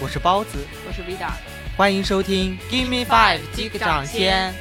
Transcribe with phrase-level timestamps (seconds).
[0.00, 1.28] 我是包子，我是 Vida，
[1.76, 4.54] 欢迎收听 Give Me Five 击个掌先。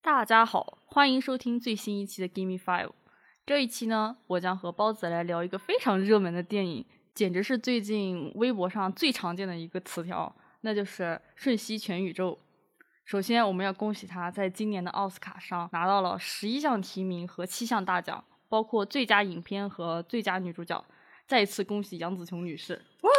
[0.00, 2.92] 大家好，欢迎收听最新一期的 Give Me Five。
[3.44, 11.02] 这一期呢，我将和包子来聊一个非常热门的电影，简直是最近微博上最常见的一个词条，那就是
[11.34, 12.32] 《瞬息全宇宙》。
[13.04, 20.84] 首先，我们要恭喜他在今年的奥斯卡上拿到了十一项提名和七项大奖，包括最佳影片和最佳女主角。
[21.26, 22.80] 再一次恭喜杨紫琼女士！
[23.02, 23.10] 哇！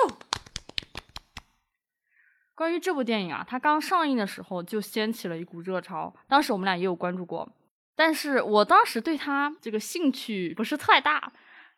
[2.56, 7.48] 关于这部电影啊，它刚上映的时候就掀起了一股热潮，当时我们俩也有关注过。
[7.96, 11.32] 但是我当时对它这个兴趣不是太大。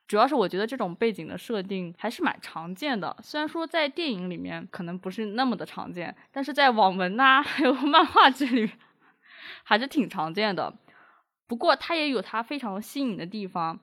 [0.08, 8.72] 主要是我觉得这种背景的设定还是蛮常见的，虽然说在电影里面可能不是那么的常见，但是在网文呐还有漫画剧里面
[9.63, 10.73] 还是挺常见的。
[11.49, 13.80] 不过它也有它非常新颖的地方。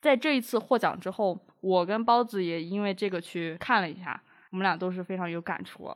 [0.00, 5.94] 在这一次获奖之后，我跟包子也因为这个去看了一下，我们俩都是非常有感触。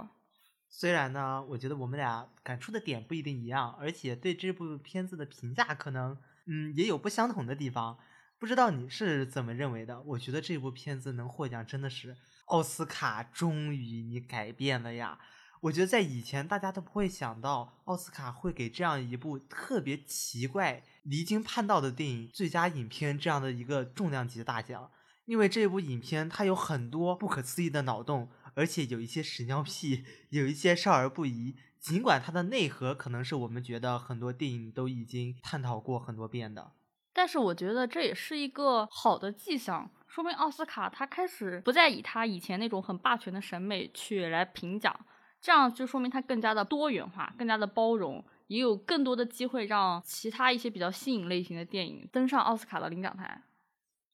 [0.68, 7.98] 虽然呢，我觉得我们俩感触的点不一定一样，而且对这部片子的评价可能嗯也有不相同的地方。
[8.38, 10.02] 不知道你是怎么认为的？
[10.02, 12.14] 我觉得这部片子能获奖，真的是
[12.44, 15.18] 奥斯卡终于你改变了呀！
[15.62, 24.90] 我觉得在以前大家都不会想到奥斯卡会给这样一部特别奇怪、离经叛道的电影最佳影片这样的一个重量级大奖，
[25.24, 31.56] 因为这部影片它有很多不可思议的脑洞，而且有一些屎尿屁，有一些少儿不宜。
[31.78, 36.72] 尽管它的内核可能是我们觉得很多电影都已经探讨过很多遍的。
[37.12, 44.98] 但是我觉得这也是一个好的迹象，说明奥斯卡他开始不再以他以前那种很霸权的审美去来评奖，
[45.40, 53.42] 这样就说明他更加的多元化，更加的包容，也有更多的机会让其他一些比较新颖类型的电影登上奥斯卡的领奖台。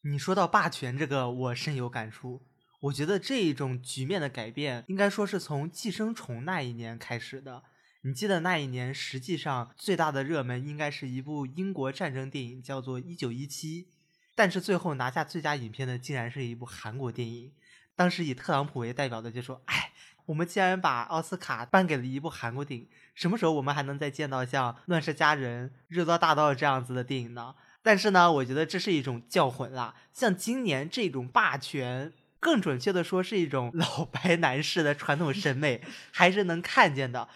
[0.03, 2.43] 你说到霸权这个，我深有感触。
[2.81, 7.63] 我觉得这一种局面的改变，应该说是从《寄生虫》那一年开始的。
[8.05, 13.85] 你记得那一年，实际上最大的热门应该是一部英国战争电影，叫做《一九一七》，
[14.35, 17.53] 但是最后拿下最佳影片的竟然是一部韩国电影。
[17.95, 19.93] 当时以特朗普为代表的就说：“哎，
[20.27, 29.97] 我们既然把奥斯卡颁给了一部韩国电影，什么时候我们还能再见到像《乱世佳人》《热刀大道》这样子的电影呢？”但是呢，我觉得这是一种教混了。
[30.13, 35.83] 像今年这种霸权，更准确的说是一种 老白男士的传统审美，
[36.13, 37.29] 还是能看见的。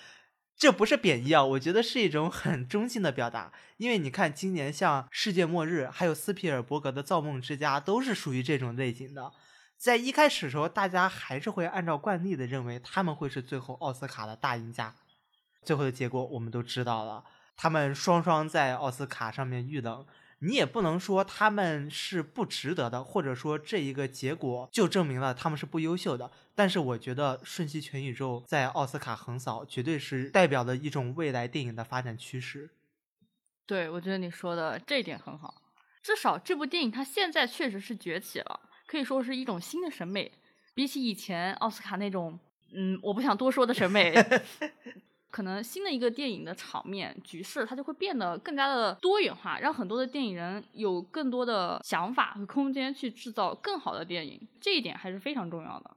[0.56, 3.52] 这不是贬义啊，我觉得是一种很中性的表达。
[3.76, 9.32] 因为你看，今年像《世界末日》还有斯皮尔伯格的《造梦之家》，都是属于这种类型的。
[9.76, 14.94] 在一开始的时候，大家还是会按照惯例的认为他们会是最后奥斯卡的大赢家。
[15.62, 17.24] 最后的结果我们都知道了，
[17.56, 20.06] 他们双双在奥斯卡上面遇冷。
[20.40, 26.30] 你也不能说他们是不值得的，或者说这一个结果就证明了他们是不优秀的。
[26.54, 32.68] 但是我觉得《瞬息全宇宙》在奥斯卡横扫，绝对是代表了一种未来电影的发展趋势。
[33.64, 35.54] 对，我觉得你说的这一点很好。
[36.02, 40.30] 至少这部电影它现在确实是崛起了，可以说是一种新的审美，
[40.74, 42.38] 比起以前奥斯卡那种，
[42.72, 44.14] 嗯，我不想多说的审美。
[45.28, 55.90] 可能新的一个电影的场面局势，它就会变得更加的多元化，让很多的电影人有更多的想法和空间去制造更好的电影，这一点还是非常重要的。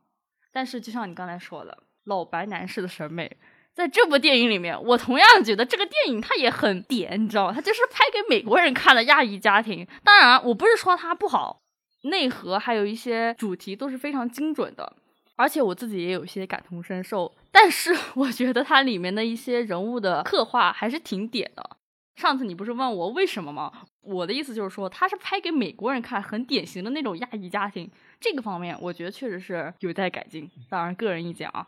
[0.52, 3.38] 但是，就像你刚才说的，老白男士的审美，
[3.74, 7.54] 在这部电影里面，我同样觉得这个电影它也很点，你知道吗？
[7.54, 9.88] 它就是拍给美国人看的亚裔家庭。
[10.04, 11.62] 当然，我不是说它不好，
[12.02, 14.96] 内核还有一些主题都是非常精准的。
[15.36, 21.78] 而且我自己也有些感同身受，但是 我觉得它里面的一些人物的刻画还是挺点的。
[22.18, 23.72] 上次你不是问我为什么吗？
[24.02, 27.90] 我的意思就是说，它是拍给美国人看，很典型的那种亚裔家庭，
[28.20, 30.52] 这个方面我觉得确实是有待改进。
[30.70, 31.66] 当然，个人意见啊。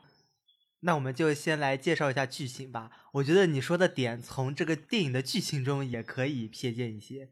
[0.82, 2.92] 那我们就先来介绍一下剧情吧。
[3.14, 7.30] 我觉得你说的点，从这个电影的剧情中也可以瞥见一些。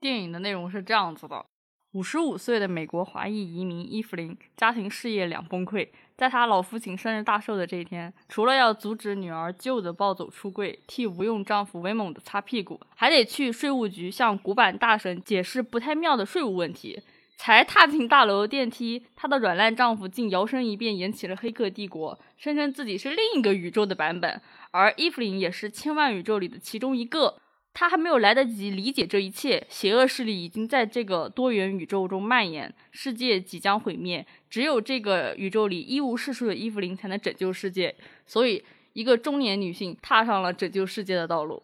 [0.00, 1.44] 电影的内容是这样子的。
[1.94, 5.88] 五十五岁的美国华裔移民伊芙琳，家庭事业两崩溃。
[6.16, 17.00] 在她老父亲生日大寿的这一天，除了要阻止女儿旧的暴走出柜，替无用丈夫威猛的擦屁股，还得去税务局向古板大神解释不太妙的税务问题。
[17.36, 24.40] 才踏进大楼电梯，她的软烂丈夫竟摇身一变演起了《黑客帝国》，声称自己是另一个宇宙的版本，
[24.72, 27.36] 而伊芙琳也是千万宇宙里的其中一个。
[27.74, 34.24] 他还没有来得及理解这一切，邪恶势力已经在这个多元宇宙中蔓延，世界即将毁灭。
[34.48, 37.94] 只有这个宇宙里一无是处的伊芙琳才能拯救世界。
[38.24, 41.62] 所以，一个中年女性踏上了拯救世界的道路。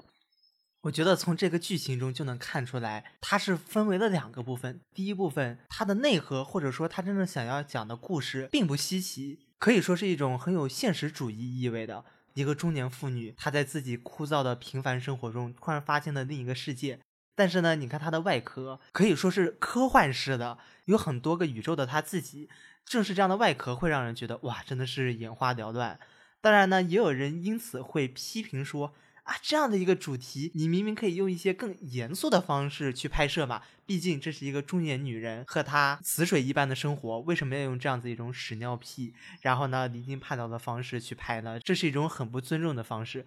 [0.82, 4.80] 我觉得从这个剧情中就能看出来，它是分为了两个部分。
[4.92, 12.04] 第一部分，它的内核或者说它真正想要讲的故事并不稀奇，可以说是一种很有现实主义意味的
[12.34, 17.00] 一个中年妇女，她在自己枯燥的平凡生活中突然发现了另一个世界。
[17.34, 22.48] 但是呢，你看她的外壳可以说是科幻式的，有很多个宇宙的她自己。
[22.84, 25.98] 正是这样的外壳会让人觉得哇，真的是眼花缭乱。
[26.40, 28.94] 当然呢，也有人因此会批评说。
[29.30, 33.62] 啊，这样的一个主题，你明明可以用一些更严肃的方式去拍摄嘛。
[33.86, 41.60] 毕竟这是一个中年女人和她死水一般的生活，为什么要用这样子一种屎尿屁，然后呢离经叛道的方式去拍呢？
[41.60, 43.24] 这是一种很不尊重的方式。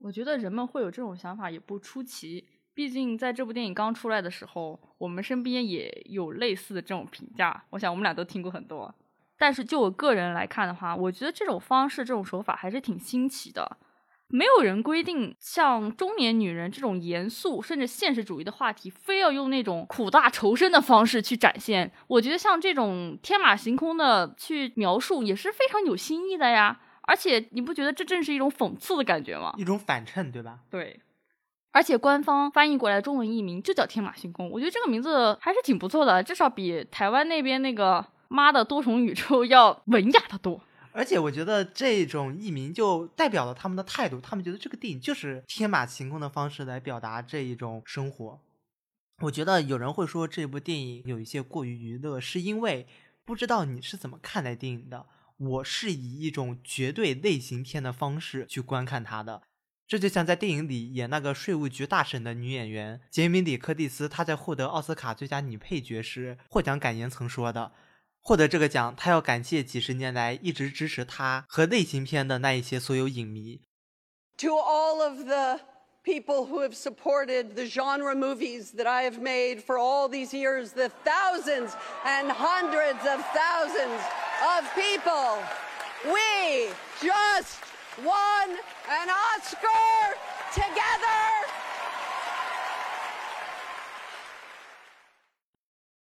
[0.00, 2.44] 我觉得人们会有这种想法也不出奇，
[2.74, 7.64] 毕竟在这部电影刚出来的时候，我们身边也有类似的这种评价。
[7.70, 8.92] 我想我们俩都听过很多。
[9.38, 13.76] 但是就我个人来看的话，我觉得这种方式、这种手法还是挺新奇的。
[14.34, 21.92] 没有人规定像中年女人这种严肃甚至现实主义的话题，非要用那种苦大仇深的方式去展现。
[22.08, 26.80] 我觉得像这种天马行空的去描述也是非常有新意的呀。
[27.02, 29.54] 而且你不觉得这正是一种讽刺的感觉吗？
[29.56, 30.58] 一种反衬，对吧？
[30.68, 30.98] 对。
[31.70, 40.60] 而且官方翻译过来中文译名就叫天马行空，我觉得这个名字还是挺不错的，至少比台湾那边那个妈的多重宇宙 要文雅的多。
[40.96, 48.40] 而且我觉得这种译名就代表了他们的态度，他们觉得这个电影就是天马行空的方式来表达这一种生活。
[49.22, 52.86] 我觉得有人会说这部电影有一些过于娱乐，是因为
[53.24, 55.06] 不知道你是怎么看待电影的。
[55.36, 59.42] 我是以一种绝对类型片的方式去观看它的。
[59.88, 67.72] 这就像在电影里演那个税务局大婶的女演员杰米里·柯蒂斯，她在获得奥斯卡最佳女配角时获奖感言曾说的。
[68.23, 73.61] 获得这个奖，他要感谢几十年来一直支持他和类型片的那一些所有影迷。
[74.37, 75.59] To all of the
[76.03, 80.71] people who have supported the genre movies that I have made for all these years,
[80.71, 81.71] the thousands
[82.05, 83.99] and hundreds of thousands
[84.41, 85.39] of people,
[86.05, 86.69] we
[87.01, 87.59] just
[88.03, 88.49] won
[88.87, 90.15] an Oscar
[90.53, 91.62] together.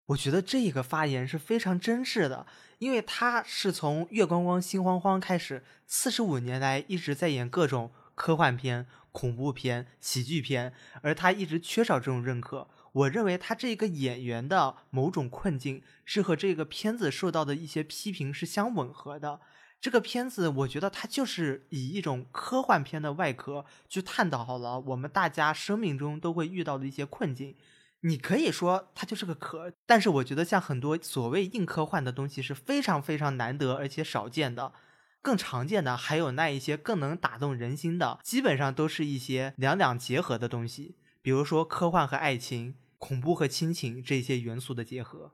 [0.08, 2.48] 我觉得这个发言是非常真挚的，
[2.80, 12.70] 因为他是从《月光光心慌慌》开始，四十五年来一直在演各种科幻片、恐怖片、喜剧片，而他一直缺少这种认可。
[12.94, 19.42] 我认为他这个演员的某种困境是和这个片子受到的一些批评是相吻合的。
[19.82, 27.56] 这个片子，我觉得它就是以一种科幻片的外壳去探讨好了我们大家生命中都会遇到的一些困境。
[28.02, 34.74] 你可以说它就是个壳，但是我觉得像很多所谓硬科幻的东西是非常非常难得而且少见的，
[35.22, 45.34] 更常见的还有那一些更能打动人心的，基本上都是一些两两结合的东西，比如说科幻和爱情、恐怖和亲情这些元素的结合。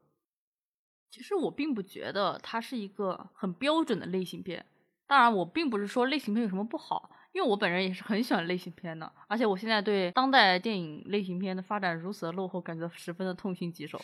[1.11, 4.65] 其实我并不觉得它是一个很标准的类型片，
[5.05, 7.11] 当然我并不是说类型片有什么不好。
[7.33, 13.99] 因为我本人也是很喜欢类型片的，而且我现在对当代电影类型片的发展如此的落后感觉十分的痛心疾首。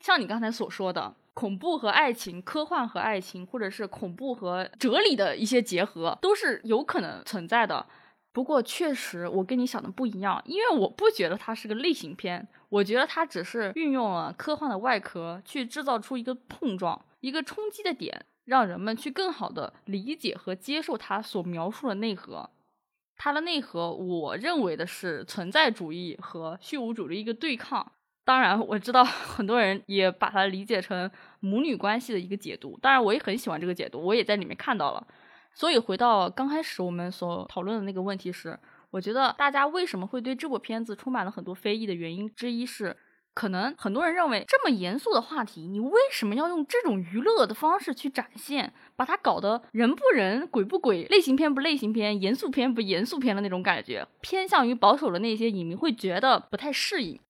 [0.00, 7.86] 像你刚才所说的，恐怖和爱情、科幻和爱情，或者是恐怖和哲理的一些结合，都是有可能存在的。
[8.32, 18.24] 不过，确实我跟你想的不一样，因为我不觉得它是个类型片，我觉得它只是运用了科幻的外壳去制造出一个碰撞、一个冲击的点。
[18.50, 22.50] 让人们去更好的理解和接受他所描述的内核，
[23.16, 27.92] 它的内核，我认为的是存在主义和虚无主义一个对抗。
[28.24, 32.76] 当然，我知道 很多人也把它理解成母女关系的一个解读。
[32.82, 35.06] 当然，我也很喜欢这个解读，我也在里面看到了。
[35.54, 38.58] 所以，回到刚开始我们所讨论的那个问题是，
[38.90, 42.96] 我觉得大家为什么会对这部片子充满了很多非议的原因之一是。
[43.32, 57.20] 可能很多人认为这么严肃的话题，你为什么要用这种娱乐的方式去展现，把它搞得人不人鬼不鬼，类型片不类型片，严肃片不严肃片的那种感觉，偏向于保守的那些影迷会觉得不太适应。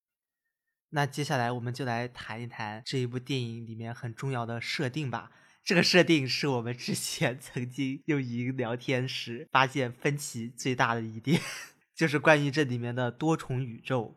[0.89, 5.31] 那接下来我们就来谈一谈这一部电影里面很重要的设定吧。
[5.63, 11.39] 这个设定是我们之前 曾经用语音聊天时发现分歧最大的一点，
[11.95, 14.15] 就是关于这里面的多重宇宙。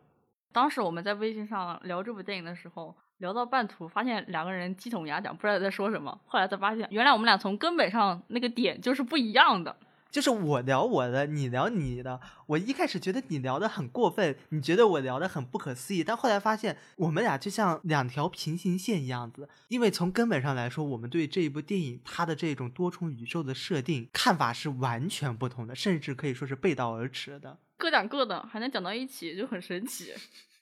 [0.55, 6.17] 当时我们在微信上聊这部电影的时候，聊到半途，发现两个人鸡同鸭讲，不知道在说什么。
[6.25, 9.75] 后来才发现，原来我们俩从根本上那个点就是不一样的。
[10.09, 12.21] 就是我聊我的，你聊你的。
[12.45, 19.49] 我一开始觉得你聊的很过分，你觉得我聊的很不可思议，但后来发现我们俩就像两条平行线一样子。
[19.67, 27.57] 因为从根本上来说，我们对这一部电影它的这种多重宇宙的设定看法是完全不同的，甚至可以说是背道而驰的。
[27.85, 30.11] 各讲各的，还能讲到一起，就很神奇。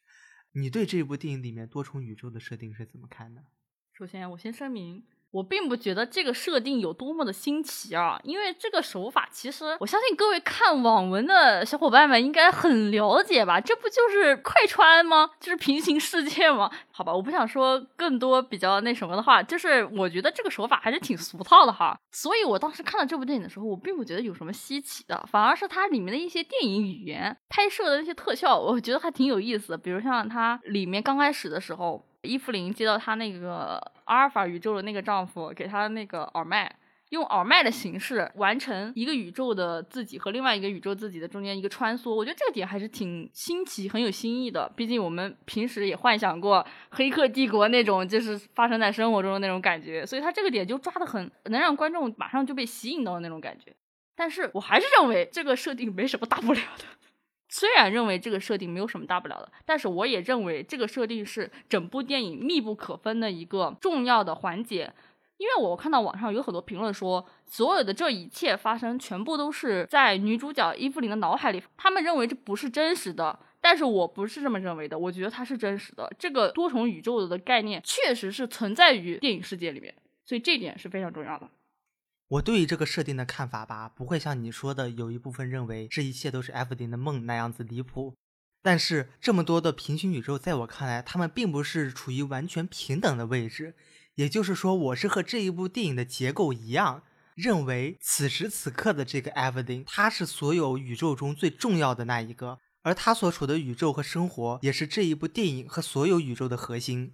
[0.51, 3.41] 你对这部电影里面多重宇宙的设定是怎么看的？
[3.93, 5.05] 首先，我先声明。
[5.33, 13.59] 我并不觉得这个设定有多么的新奇啊，因为这个手法其实我相信各位看网文的小伙伴们应该很了解吧？
[13.59, 15.31] 这不就是快穿吗？
[15.39, 16.69] 就是平行世界吗？
[16.91, 21.97] 好吧，我不想说更多比较那什么的话，就是我觉得这个手法还是挺俗套的哈。
[22.11, 29.77] 所以我当时看到这部电影的时候，我并不觉得有什么稀奇的，反而是它里面的一些电影语言、拍摄的那些特效，我觉得还挺有意思的。
[29.79, 32.05] 比如像它里面刚开始的时候。
[32.23, 36.73] 伊芙琳接到她那个阿尔法宇宙的那个丈夫给她那个耳麦，
[37.09, 42.13] 用耳麦的形式完成一个宇宙的自己和另外一个宇宙自己的中间一个穿梭。
[42.13, 44.71] 我觉得这个点还是挺新奇、很有新意的。
[44.75, 46.57] 毕竟我们平时也幻想过
[46.89, 53.75] 《黑客帝国》那种就是发生在生活中的那种感觉，所以他这个点就抓得很，能让观众马上就被吸引到那种感觉。
[54.15, 56.85] 但是我还是认为这个设定没什么大不了的。
[57.53, 64.91] 虽然认为这个设定没有什么大不了的，但是我也认为这个设定是整部电影密不可分的一个重要的环节。
[65.37, 73.37] 因为我看到网上有很多评论说，所有的这一切发生全部都是在女主角伊芙琳的脑海里，他们认为这不是真实的。
[73.61, 76.11] 但是我不是这么认为的，我觉得它是真实的。
[76.17, 79.93] 这个多重宇宙的概念确实是存在于电影世界里面，
[80.25, 81.47] 所以这点是非常重要的。
[82.33, 88.15] 我对于这个设定的看法吧，不会像你说的有一部分认为这一切都是艾弗琳的梦那样子离谱。
[88.63, 93.75] 但是这么多的平行宇宙，在我看来，他们并不是处于完全平等的位置。
[94.15, 97.03] 也就是说，我是和这一部电影的结构一样，
[97.35, 107.13] 认为此时此刻的这个艾弗琳，他是所有宇宙中最重要的那一个，而他所处的宇宙和生活，也是这一部电影和所有宇宙的核心。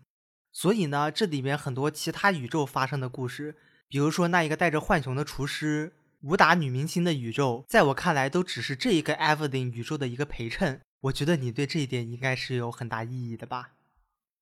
[0.54, 3.58] 所以呢，这里面很多其他宇宙发生的故事。
[3.90, 10.80] 比如说，那一个带着浣熊的厨师，武打女明星的宇宙，在我看来，都只是这一个 Evelyn 宇宙的一个陪衬。
[11.02, 13.72] 我觉得你对这一点应该是有很大意义的吧？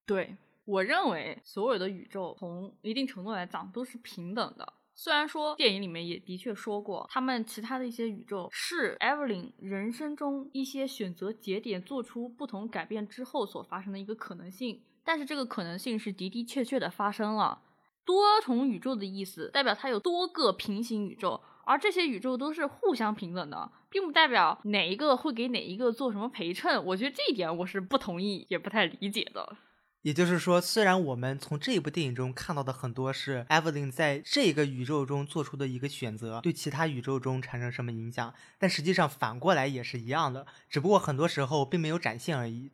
[0.06, 0.36] 对
[0.66, 4.74] 我认为，所有的宇宙从一定程度来讲都是平等的。
[4.94, 17.62] 虽然说电影里面也的确说过，他们其他的一些宇宙是 Evelyn 人生中一些选择节点做出不同改变之后所发生的一个可能性，但是这个可能性是的的确确的发生了。
[18.08, 26.84] 多重宇宙的意思代表它有多个平行宇宙，而这些宇宙都是互相平等的，并不代表哪一个会给哪一个做什么陪衬。
[26.86, 29.58] 我觉得这一点我是不同意，也不太理解的。
[30.04, 42.72] 也就是说，虽然我们从这部电影中看到的很多是 Evelyn 在这个宇宙中做出的一个选择，对其他宇宙中产生什么影响，但实际上反过来也是一样的，只不过很多时候并没有展现而已。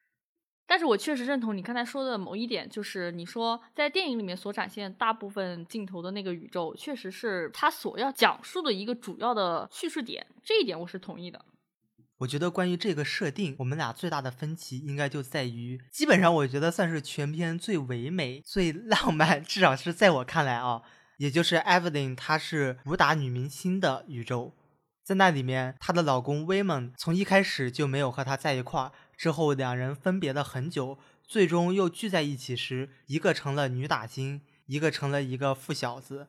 [0.65, 11.43] 但是我确实认同你刚才说的某一点，就是你说在电影里面所展现大部分镜头的那个宇宙，确实是他所要讲述的一个主要的叙事点，这一点我是同意的。
[12.19, 20.81] 我觉得关于这个设定，我们俩最大的分歧应该就在于，基本上我觉得算是全片最唯美、 最浪漫，至少是在我看来啊，
[21.17, 24.53] 也就是 Evelyn 她是武打女明星的宇宙，
[25.03, 28.91] 在那里面，她的老公 w 蒙 m n 从一开始就没有和她在一块儿。
[29.15, 36.27] 之后，两人分别了很久，最终又聚在一起时，一个成了女打星，一个成了一个富小子。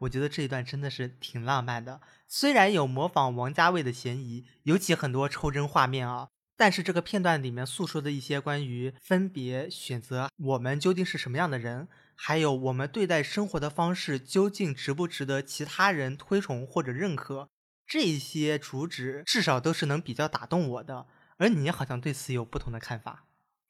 [0.00, 17.48] 我觉得这一段真的是挺浪漫的，虽然有模仿王家卫的嫌疑，尤其很多抽帧画面啊，但是这个片段里面诉说的一些关于分别、选择，我们究竟是什么样的人，还有我们对待生活的方式，究竟值不值得其他人推崇或者认可，
[17.86, 21.06] 这些主旨至少都是能比较打动我的。
[21.38, 23.26] 而你好像对此有不同的看法，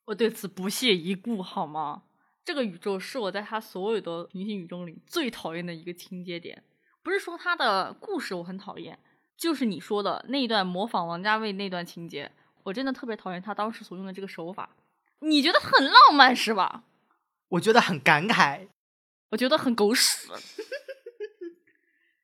[0.06, 2.04] 我对此不屑一顾，好吗？
[2.44, 6.62] 这个宇宙是我在他所有的平行宇宙里最讨厌的一个情节点，
[7.02, 8.96] 不是说他的故事我很讨厌，
[9.36, 12.30] 就是你说的那一段模仿王家卫那段情节，
[12.62, 14.70] 我真的特别讨厌他当时所用的这个手法。
[15.20, 16.84] 你觉得很浪漫是吧？
[17.48, 18.68] 我觉得很感慨，
[19.30, 20.28] 我觉得很狗屎。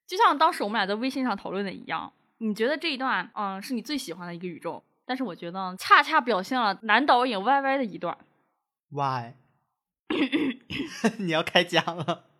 [0.06, 4.84] 就像当时我们俩在微信上讨论的一样，你觉得这一段嗯是你最喜欢的一个宇宙？
[5.12, 8.16] 但是我觉得恰恰表现了男导演 Y Y 的一段。
[8.88, 9.34] Why？
[11.20, 12.30] 你要开讲了。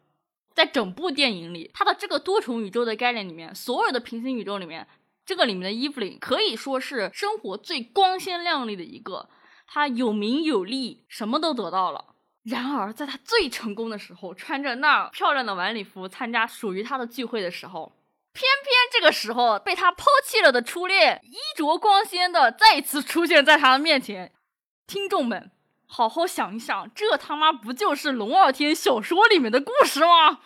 [0.54, 4.88] 在整部电影里，他的这个多重宇宙的概念里面，所有的平行宇宙里面，
[5.26, 9.28] 这个里面的伊芙琳可以说是生活最光鲜亮丽的一个。
[9.66, 12.14] 他有名有利，什么都得到了。
[12.42, 17.92] 然而，在他最成功的时候，穿着那漂亮的晚礼服参加属于他的聚会的时候。
[18.34, 24.30] 偏偏这个时候，被他抛弃了的初恋，衣着光鲜的再一次出现在他的面前。
[24.87, 25.50] 听众们，
[25.87, 30.40] 好好想一想，这他妈不就是龙傲天小说里面的故事吗？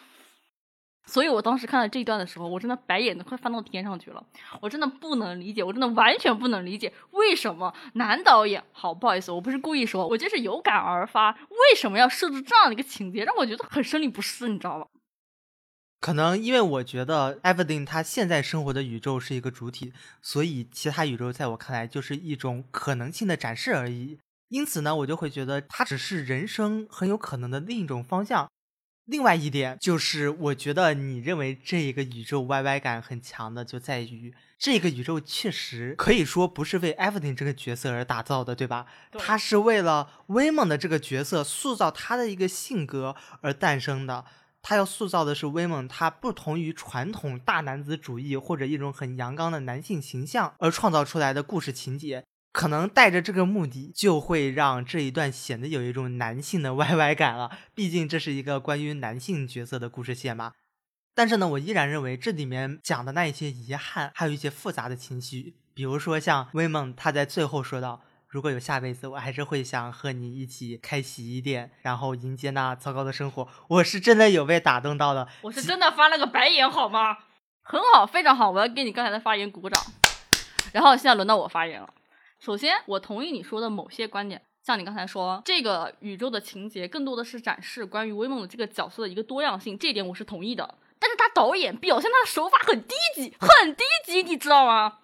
[1.08, 4.22] 所以我当时看到这一段的时候，我真的白眼都快翻到天上去了。
[4.60, 14.86] 我真的不能理解，我真的完全不能理解，为什么男导演，好不好意思，我不是故意说，我就是有感而发，为什么要设置这样的一个情节，让我觉得很生理不适，你知道吗？
[16.00, 24.18] 可能因为我觉得 Evelyn 他现在生活的宇宙是一个主体，所以其他宇宙在我看来就是一种可能性的展示而已。
[24.48, 28.48] 因此呢，我就会觉得它只是人生很有可能的另一种方向。
[29.06, 38.86] 另外一点就是，我觉得你认为这一个宇宙 YY 感很强的，就在于这个宇宙确实可以说不是为 Evelyn 这个角色而打造的，对吧？
[39.12, 44.24] 它是为了威猛的这个角色塑造他的一个性格而诞生的。
[44.68, 52.24] 他要塑造的是威猛，他不同于传统大男子主义或者一种很阳刚的男性形象而创造出来的故事情节。
[52.52, 57.56] 可能带着这个目的，就会让这一段显得有一种男性的 YY 感了。
[57.76, 60.50] 毕竟这是一个关于男性角色的故事线嘛。
[61.14, 65.54] 但是呢，我依然认为这里面讲的那一些遗憾，还有一些复杂的情绪。
[65.74, 77.18] 比如说像威猛他在最后说到：“如果有下辈子，我还是会想和你一起开洗衣店，然后迎接那糟糕的生活。”我是真的有被打动到的，我是真的翻了个白眼，好吗？
[77.62, 79.80] 很好，非常好，我要给你刚才的发言鼓掌。
[80.72, 81.88] 然后现在轮到我发言了。
[82.40, 90.74] 首先，我同意你说的某些观点，像你刚才说，这个宇宙的情节更多的是展示关于威猛的这个角色的一个多样性，这点我是同意的。
[90.98, 94.98] 但是他导演表现他的手法很低级，很低级，你知道吗？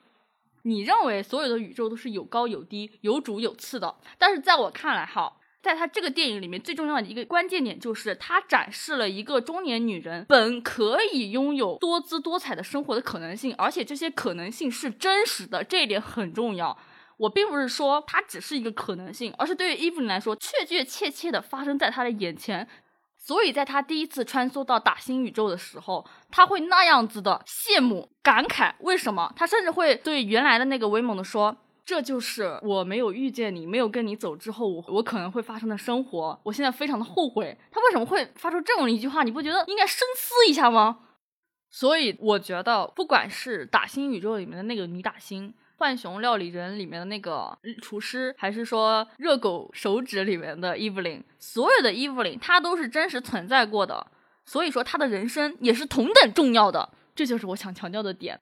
[0.63, 16.77] 你认为所有的宇宙都是有高有低、有主有次的，但是在我看来，哈，在他这个电影里面最重要的一个关键点就是，他展示了一个中年女人本可以拥有多姿多彩的生活的可能性，而且这些可能性是真实的，这一点很重要。
[17.19, 22.67] 我并不是说它只是一个可能性，而是对于伊芙琳来说，确确切切的发生在她的眼前。
[23.25, 28.75] 所以，在他第一次穿梭到打星宇宙的时候，他会那样子的羡慕、感慨。
[28.81, 29.33] 为什么？
[29.37, 36.41] 他甚至会对原来的那个威猛的说：“这就是我没有遇见你，没有跟你走之后，我我可能会发生的生活。
[36.43, 39.23] 我现在非常的后悔。”他为什么会发出这种一句话？
[39.23, 40.99] 你不觉得应该深思一下吗？
[41.71, 45.55] 所以，我觉得不管是打星宇宙里面的那个女打星。
[45.77, 54.07] 浣熊料理人里面的那个厨师，还是说热狗手指里面的伊芙琳，所有的伊芙琳，她都是真实存在过的，
[54.45, 58.41] 所以说她的人生也是同等重要的，这就是我想强调的点。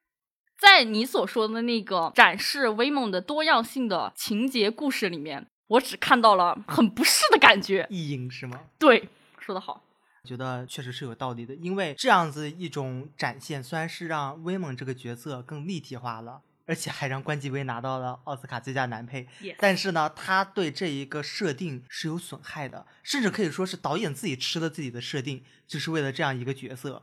[0.59, 8.61] 在你所说的那个展示威猛的多样性的情节故事里面，我只看到了很不适的感觉，意淫是吗？
[8.79, 9.83] 对，说得好，
[10.25, 16.43] 觉得确实是有道理的，因为这样子一种展现，虽然是让威猛这个角色更立体化了。
[16.71, 19.27] 而且还让关继威拿到了奥斯卡最佳男配，
[19.59, 27.03] 但是呢，他对这一个设定是有损害的，甚至可以说是导演自己吃了自己的设定，就是为了这样一个角色。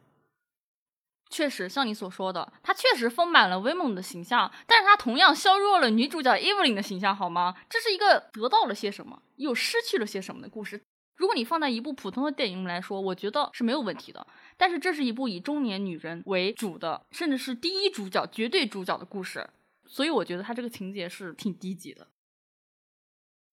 [1.30, 7.54] 确实，像你所说的，他确实丰满了威猛的形象，但是他同样削弱了女主角伊芙琳的形象，好吗？
[7.70, 10.82] 这是一个得到了些什么，又失去了些什么的故事。
[11.18, 14.26] 如果你放在一部普通的电影来说，我觉得是没有问题的。
[14.56, 19.50] 但是这是一部以中年女人为主的，甚至是第一主角、绝对主角的故事，
[19.88, 22.08] 所以我觉得他这个情节是挺低级的。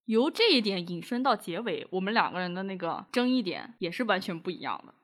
[0.05, 4.95] 由这一点引申到结尾，我们两个人的那个争议点也是完全不一样的。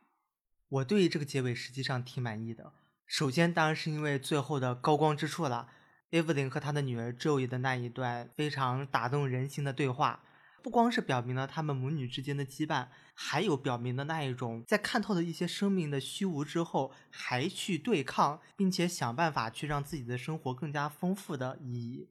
[0.69, 2.73] 我对于这个结尾实际上挺满意的。
[3.07, 5.69] 首先，当然是因为最后的高光之处了，
[6.11, 10.23] 艾弗琳和他的女儿 Joy 的那一段非常打动人心的对话。
[10.63, 22.09] 不光是表明了他们母女之间的羁绊，还有表明的那一种在看透了一些生命的虚无之后，还去对抗，并且想办法去让自己的生活更加丰富的意义。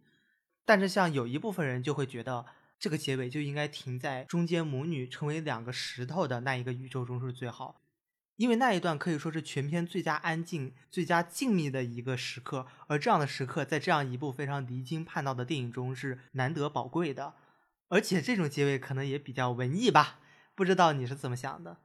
[0.66, 2.46] 但是，像有一部分人就会觉得，
[2.80, 7.82] 这个结尾就应该停在中间母女成为两个石头的那一个宇宙中是最好，
[8.38, 17.34] 因为那一段可以说是全片最佳安静、最佳静谧的一个时刻，而这样的时刻在这样一部非常离经叛道的电影中是难得宝贵的。
[17.90, 20.20] 而且这种结尾可能也比较文艺吧，
[20.56, 21.78] 不知道你是怎么想的？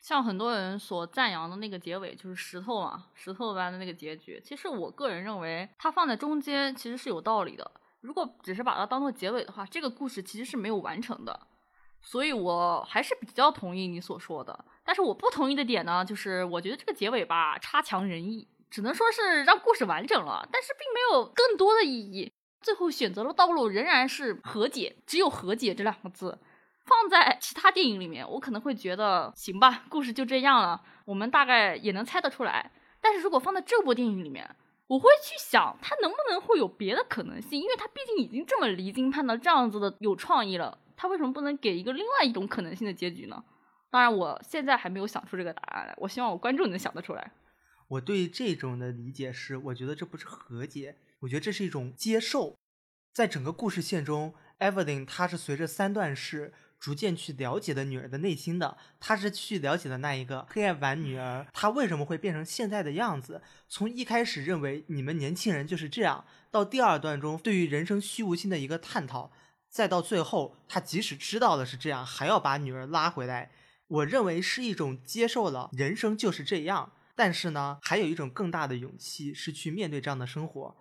[0.00, 4.40] 像很多人所赞扬的那个结尾，就是石头嘛，石头般的那个结局。
[4.44, 7.70] 其实我个人认为，它放在中间其实是有道理的。
[8.00, 11.48] 如果只是把它当做结尾的话，这个故事其实是没有完成的。
[12.00, 14.64] 所以我还是比较同意你所说的。
[14.82, 22.32] 但是我不同意的点呢，就是我觉得这个结尾吧差强人意，只能说是让故事完整了，但是并没有更多的意义。
[22.60, 26.38] 最后选择的道路仍然是和解，只有和解这两个字。
[26.84, 32.70] 放在其他电影里面，我可能会觉得行吧，故事就这样了，我们大概也能猜得出来。
[33.00, 34.48] 但是如果放在这部电影里面，
[34.88, 37.60] 我会去想，它能不能会有别的可能性？
[37.60, 43.44] 因为它毕竟已经这么离经叛道，这样子的有创意了，它为什么不能给一个另外一种可能性的结局呢？
[43.90, 47.32] 当然，我现在还没有想出这个答案来，我希望我观众能想得出来。
[47.88, 52.58] 我对这种的理解是，我觉得这不是和解，我觉得这是一种接受。
[53.12, 63.42] 在整个故事线中，Evelyn 她是随着三段式逐渐去了解的女儿的内心的，她是去了解的那一个黑暗版女儿，她为什么会变成现在的样子？
[63.68, 69.32] 从一开始认为你们年轻人就是这样，到第二段中对于人生虚无性的一个探讨，
[69.68, 73.50] 再到最后，她即使知道了是这样，还要把女儿拉回来。
[73.88, 80.76] 我认为是一种接受了人生就是这样，但是呢，还有一种更大的勇气是去面对这样的生活。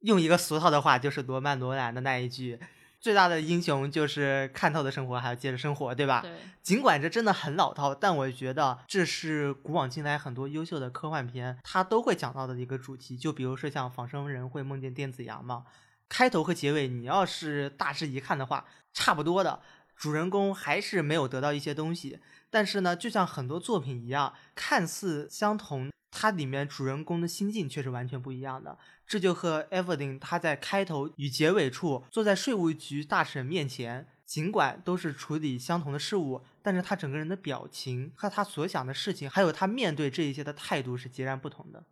[0.00, 2.58] 用一个俗套的话，就是罗曼·罗兰的那一句
[3.00, 6.32] ：“最大的英雄就是看透的生活，还要接着生活，对吧？”对，
[6.62, 13.16] 尽管这真的很老套，但我觉得这是古往今来很多优秀的科幻片它都会讲到的一个主题。
[13.16, 15.64] 就比如说像仿生人会梦见电子羊嘛，
[16.08, 19.60] 开头和结尾你要是大致一看的话，差不多的，
[19.96, 22.20] 主人公还是没有得到一些东西。
[22.50, 28.78] 但是呢，就像很多作品一样，看似相同，它里面主人公的心境却是完全不一样的。
[29.08, 41.82] 这就和 Evelyn 他在开头与结尾处坐在税务局大婶面前，尽管都是处理相同的事物，但是他整个人的表情和他所想的事情，还有他面对这一些的态度是截然不同的。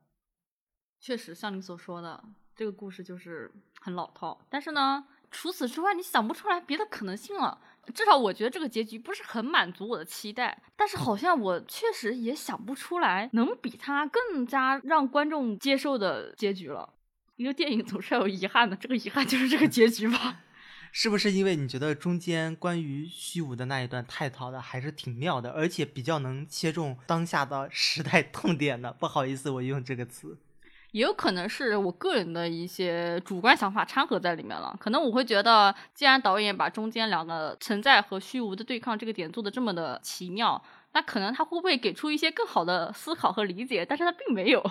[1.00, 2.22] 确实，像你所说的，
[2.54, 3.50] 这个故事就是
[3.80, 4.38] 很老套。
[4.50, 7.58] 但是呢，除此之外，你想不出来别的可能性了。
[7.94, 16.92] 至少我觉得这个结局不是很满足我的期待，但是好像我确实也想不出来能比它更加让观众接受的结局了。
[17.36, 20.40] 一个电影总是要有遗憾的，这个遗憾就是这个结局吧？
[20.90, 28.90] 是不是因为你觉得中间关于虚无的那一段探讨的还是挺妙的，而且比较能切中当下的时代痛点的？
[28.92, 30.38] 不好意思，我用这个词。
[30.92, 34.74] 也有可能是我个人的一些主观想法掺和在里面了。
[34.80, 40.62] 可能我会觉得，既然导演把中间两个存在和虚无的对抗这个点做的这么的奇妙，
[40.94, 43.84] 那可能他会不会给出一些更好的思考和理解？
[43.84, 44.64] 但是他并没有。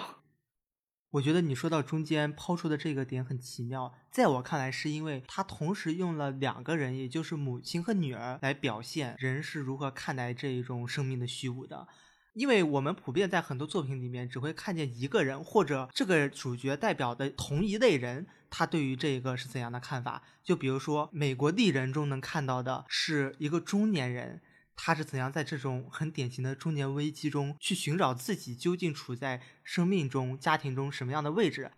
[1.16, 11.88] 我觉得你说到中间抛出的这个点很奇妙，在我看来，是因为他同时用了两个人，也就是母亲和女儿来表现人是如何看待这一种生命的虚无的。
[12.34, 20.22] 因为我们普遍在很多作品里面只会看见一个人，或者这个主角代表的同一类人，他对于这个是怎样的看法。
[20.44, 24.42] 就比如说《美国丽人》中能看到的是一个中年人，
[24.76, 31.72] 他是怎样在这种很典型的中年危机中去寻找自己究竟处在生命中、家庭中什么样的位置。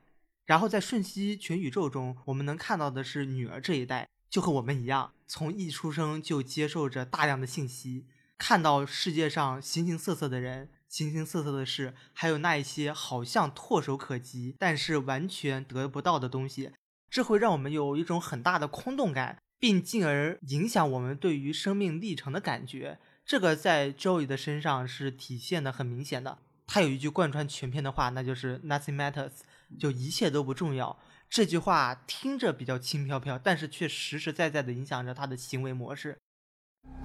[0.46, 8.06] 然后在《瞬息全宇宙》中，我们能看到的是女儿这一代，就和我们一样，从一出生就接受着大量的信息。
[8.38, 16.72] 看到世界上形形色色的人、形形色色的事，还有那一些好像唾手可及，但是完全得不到的东西，
[17.10, 23.00] 这会让我们有一种很大的空洞感，并进而影响我们对于生命历程的感觉。
[23.26, 26.38] 这个在 Joey 的身上是体现的很明显的。
[26.66, 29.32] 他有一句贯穿全片的话，那就是 “Nothing matters”，
[29.80, 30.98] 就一切都不重要。
[31.30, 36.18] 这句话听着比较轻飘飘，但是却实实在在的影响着他的行为模式。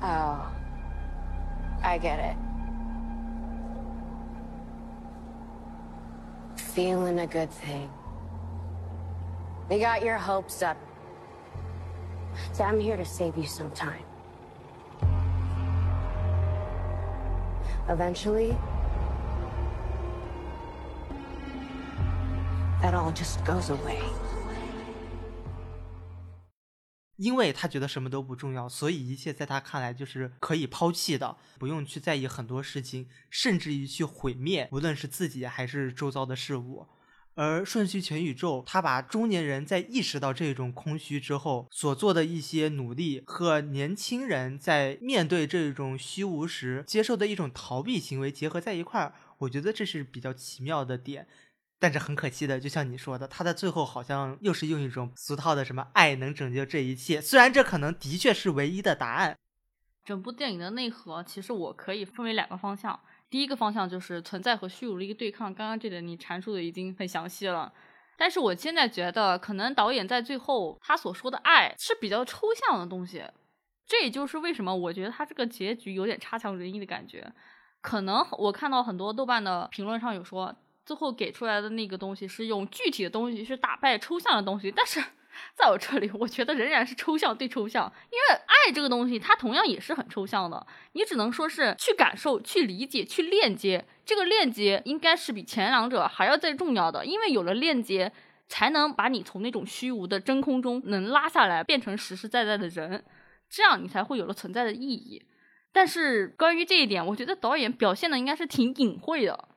[0.00, 0.52] 哦。
[1.84, 2.36] I get it.
[6.56, 7.88] Feeling a good thing.
[9.68, 10.76] They got your hopes up.
[12.52, 14.04] So I'm here to save you some time.
[17.88, 18.56] Eventually,
[22.80, 24.00] that all just goes away.
[27.16, 36.86] 因为他觉得什么都不重要，所以一切在他看来就是可以抛弃的，不用去在意很多事情，甚至于去毁灭，无论是自己还是周遭的事物。
[37.34, 51.26] 而《瞬息全宇宙》，他把中年人在意识到这种空虚之后所做的一些努力，和年轻人在面对这种虚无时接受的一种逃避行为结合在一块儿，我觉得这是比较奇妙的点。
[51.78, 57.18] 但是很可惜的，就像你说的，他在最后好像又是用一种俗套的什么“爱能拯救这一切”。
[57.22, 59.36] 虽然这可能的确是唯一的答案。
[60.04, 63.00] 整部电影的内核，其实我可以分为两个方向。
[63.32, 65.52] 第一个方向就是存在和虚无的一个对抗。
[65.54, 67.72] 刚刚这点你阐述的已经很详细了。
[68.18, 73.24] 但是我现在觉得，可能导演在最后他所说的爱是比较抽象的东西。
[73.86, 77.32] 这也就是为什么我觉得他这个结局有点差强人意的感觉。
[77.80, 80.54] 可能我看到很多豆瓣的评论上有说。
[80.84, 84.68] 最后给出来的那个东西是用具体的东西，是打败抽象的东西。
[84.68, 85.00] 但是
[85.54, 90.66] 在我这里，我觉得仍然是抽象对抽象，因为爱这个东西，它同样也是很抽象的。
[90.92, 93.84] 你只能说是去感受、去理解、去链接。
[94.04, 98.12] 这个链接应该是比前两者还要再重要的，因为有了链接，
[98.48, 103.04] 才能把你从那种虚无的真空中能拉下来，变成实实在在的人，
[103.48, 105.24] 这样你才会有了存在的意义。
[105.72, 109.48] 但是关于这一点，我觉得导演表现的应该是挺隐晦的，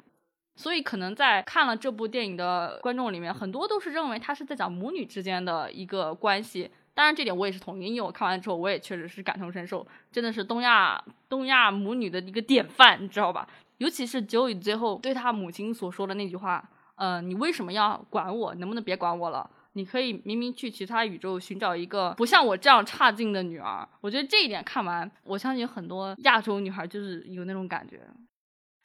[0.55, 6.71] 所以可能在看了这部电影的观众里面，很多都是认为他是在讲母女之间的一个关系。
[6.93, 13.45] 当然，这点我也是同意，因为我看完之后，我也确实是感同身受，真的是东亚东亚母女的一个典范，你知道吧？
[13.79, 18.55] 尤其是 Joey 最后对他母亲所说的那句话，呃，你为什么要管我？
[18.55, 19.49] 能不能别管我了？
[19.73, 23.85] 你可以明明去其他宇宙寻找一个不像我这样差劲的女儿。
[23.99, 27.99] 我觉得这一点看完，我相信很多亚洲女孩就是有那种感觉。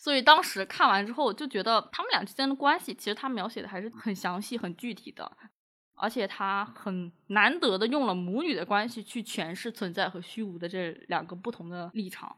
[0.02, 5.30] 所以当时看完之后，就觉得他们俩之间的关系，其实他描写的还是很详细、很具体的。
[5.94, 12.34] 而且他很难得的用了母女的关系去诠释存在和虚无的这两个不同的立场。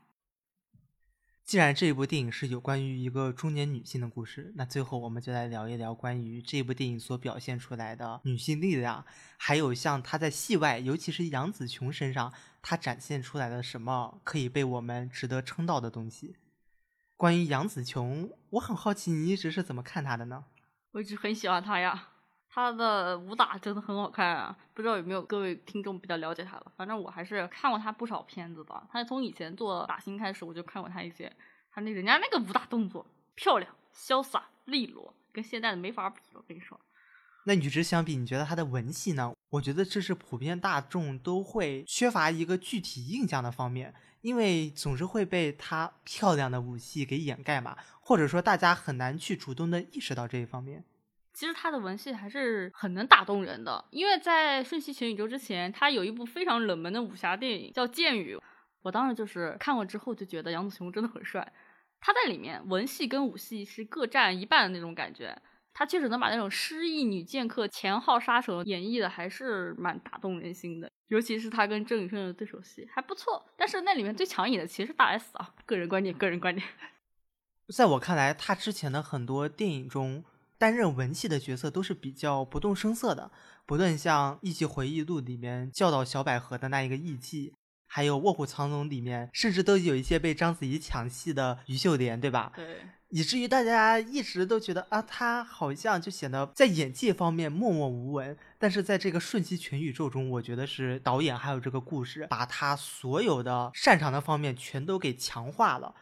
[1.44, 16.35] 既然这部电影是有关于一个中年女性的故事，那最后我们就来聊一聊关于这部电影所表现出来的女性力量，还有像她在戏外，尤其是杨紫琼身上，她展现出来的什么可以被我们值得称道的东西。
[17.23, 20.45] 关于杨紫琼，我很好奇你一直是怎么看她的呢？
[20.91, 22.09] 我一直很喜欢她呀。
[22.49, 24.59] 她的武打真的很好看啊！
[24.75, 26.73] 不知道有没有各位听众比较了解她了？
[26.77, 28.89] 反正我还是看过她不少片子的。
[28.91, 31.33] 她从以前做打星开始，我就看过她一些。
[31.71, 33.07] 她那人家那个武打动作
[33.37, 36.21] 漂亮、潇洒、利落，跟现在的没法比。
[36.33, 36.81] 我跟你说，
[37.45, 39.33] 那与之相比，你觉得他的文戏呢？
[39.51, 50.85] 我觉得这是普遍大众都会缺乏一个具体印象的方面，因为总是会被他漂亮的武戏给掩盖嘛，或者说大家很难去主动的意识到这一方面。
[51.35, 58.37] 其实他的文戏还是很能打动人的，因为在《瞬息全宇宙》之前，他有一部非常冷门的武侠电影叫《剑雨》，
[58.83, 61.53] 我当时就是看过之后就觉得杨紫琼真的很帅。
[62.01, 65.37] 他在里面文戏跟武戏是各占一半的那种感觉，
[65.75, 70.91] 他确实能把那种失意女剑客、前号杀手演绎的还是蛮打动人心的。
[71.09, 76.67] 尤其是他跟郑宇盛的对手戏还不错，但是那里面最抢眼的其实是大 S 啊，个人观点，个人观点。
[77.75, 80.25] 在我看来，他之前的很多电影中。
[80.59, 83.33] 担任文戏的角色都是比较不动声色的，
[83.67, 87.53] 不论像《艺伎回忆录》里面教导小百合的那一个艺伎，
[87.89, 92.53] 还有《卧虎藏龙》里面，甚至都有一些被章子怡抢戏的于秀莲，对吧？
[92.55, 92.87] 对。
[93.14, 98.35] 以至于大家一直都觉得啊，他好像就显得在演技方面默默无闻。
[98.59, 105.94] 但是在这个《瞬息全宇宙》中，我觉得是导演还有这个故事，把他所有的擅长的方面全都给强化了。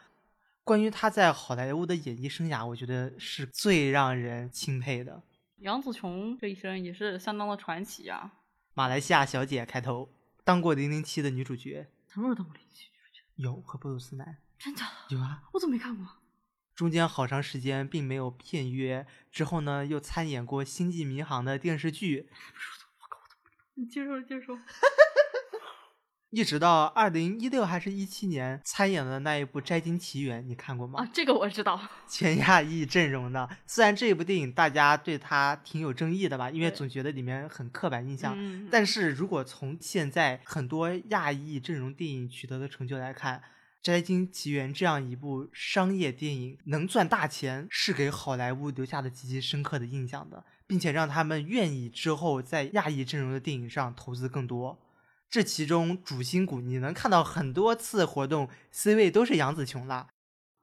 [0.62, 5.20] 关于他在好莱坞的演艺生涯，我觉得是最让人钦佩的。
[5.56, 8.34] 杨紫琼这一生也是相当的传奇啊！
[8.74, 10.08] 马来西亚小姐开头，
[10.44, 11.88] 当过《零零七》的女主角。
[12.06, 13.20] 什么时候当过《零零七》女主角？
[13.34, 14.36] 有和布鲁斯南。
[14.56, 14.82] 真的？
[15.08, 16.06] 有啊，我怎么没看过？
[16.80, 22.30] 中间好长时间并没有片约，之后呢又参演过《星际迷航》的电视剧。
[23.74, 24.56] 你 接受，接受。
[26.32, 31.00] 一直到二零一六还是一七年参演的那一部《摘金奇缘》，你看过吗？
[31.00, 31.78] 啊，这个我知道。
[32.08, 38.34] 全亚裔阵容的，虽然这一部电影大家对他挺有争议的吧，因为总觉得里面很刻板印象。
[38.70, 43.36] 但是如果从现在很多亚裔阵容电影取得的成就来看，
[43.82, 54.78] 《摘金奇缘》这样一部商业电影能赚大钱，是给好莱坞留下的极其深刻的印象的，并且让他们愿意之后在亚裔阵容的电影上投资更多。
[55.30, 60.08] 这其中主心骨，你能看到很多次活动 C 位都是杨紫琼了。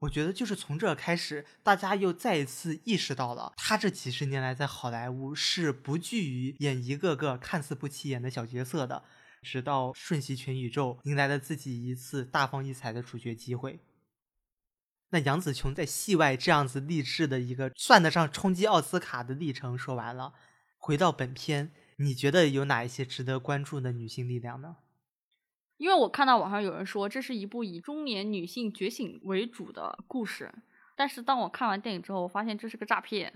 [0.02, 9.04] 我觉得就是从这开始，大家又再一次意识到了，她这几十年来在好莱坞是不惧于演一个个看似不起眼的小角色的。
[9.48, 13.80] 直到《瞬息全宇宙》迎来了自己一次大放异彩的主角机会。
[15.12, 20.34] 那杨紫琼在戏外这样子励志的一个算得上冲击奥斯卡的历程说完了，
[20.78, 21.72] 回到本片。
[22.00, 24.76] 你觉得有哪一些值得关注的女性力量呢？
[25.78, 30.54] 因为我看到网上有人说这是一部以中年女性觉醒为主的故事，
[30.96, 33.34] 但是当我看完电影之后，我发现这是个诈骗，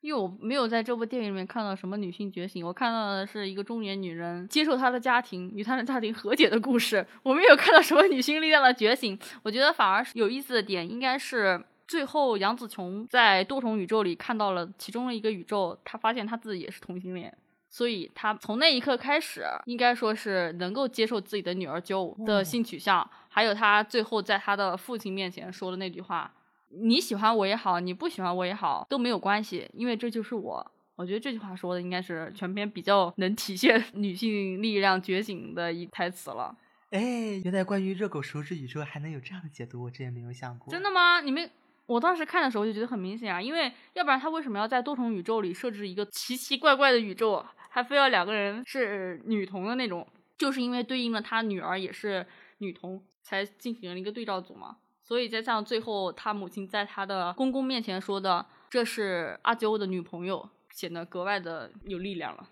[0.00, 9.18] 因为我没有在这部电影里面看到什么女性觉醒，我看到的是一个中年女人接受她的家庭与她的家庭和解的故事，我没有看到什么女性力量的觉醒。
[9.42, 17.36] 我觉得反而是有意思的点应该是最后杨紫琼在多重宇宙里看到了其中的一个宇宙，她发现她自己也是同性恋。
[17.68, 26.32] 所以她从那一刻开始，应该说是能够接受自己的女儿九的性取向，还有她最后在她的父亲面前说的那句话
[26.70, 36.54] ：“你喜欢我也好，你不喜欢我也好都没有关系，因为这就是我。”我觉得这句话说的应该是全篇比较能体现 女性力量觉醒的一台词了。
[36.90, 40.70] 哎，原来关于热狗手指宇宙还能有这样的解读，我之前没有想过。
[40.70, 41.22] 真的吗？
[41.22, 41.50] 你们？
[41.86, 47.44] 我当时看的时候就觉得很明显啊，因为要不然他为什么要在多重宇宙里设置一个奇奇怪怪的宇宙？
[47.70, 50.06] 还非要两个人是女同的那种，
[50.36, 52.26] 就是因为对应了他女儿也是
[52.58, 54.76] 女同，才进行了一个对照组嘛。
[55.10, 62.48] 所以再像最后他母亲在他的公公面前说的“这是阿娇的女朋友”，显得格外的有力量了。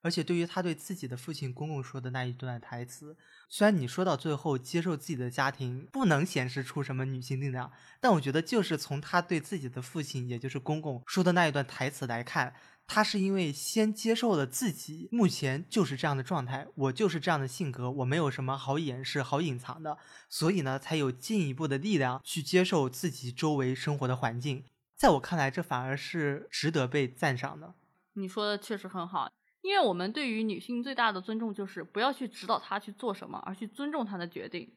[0.00, 3.16] 而且对于他对自己的父亲公公说的那一段台词，
[3.48, 12.54] 虽然你说到最后接受自己的家庭不能显示出什么女性力量，但我觉得就是从他对自己的父亲，也就是公公说的那一段台词来看，
[12.94, 19.96] 他是因为先接受了自己目前就是这样的状态，我就是这样的性格，我没有什么好掩饰、好隐藏的，
[20.28, 24.64] 所以呢，才有进一步的力量去接受自己周围生活的环境。
[24.94, 27.74] 在我看来，这反而是值得被赞赏的。
[28.12, 29.32] 你说的确实很好。
[29.62, 34.70] 因为我们对于女性最大的尊重就是不要去指导她去做什么，而去尊重她的决定。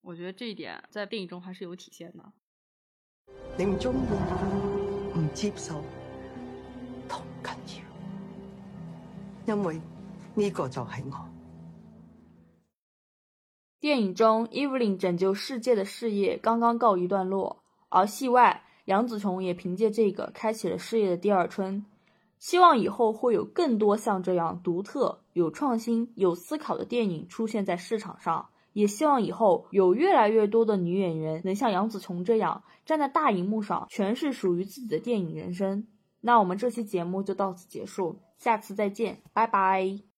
[0.00, 2.32] 我觉得这一点在电影中还是有体现的。
[3.58, 5.84] 你唔中意、唔接受，
[9.46, 9.80] 因为
[10.34, 11.28] 呢个就系我。
[13.80, 21.84] 电影中，Evelyn 拯救世界的事业刚刚告一段落，而戏外，杨紫琼也凭借这个开启了事业的第二春。
[22.38, 35.86] 希望以后会有更多像这样独特、有创新、有思考的电影出现在市场上，也希望以后有越来越多的女演员能像杨紫琼这样站在大荧幕上诠释属于自己的电影人生。
[36.22, 40.11] 那我们这期节目就到此结束，下次再见，拜拜。